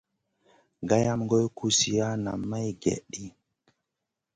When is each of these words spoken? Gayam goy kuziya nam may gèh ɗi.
Gayam 0.87 1.21
goy 1.29 1.45
kuziya 1.57 2.07
nam 2.23 2.39
may 2.49 2.67
gèh 2.81 2.99
ɗi. 3.11 3.23